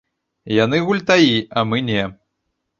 [0.63, 2.11] Яны гультаі, а мы не.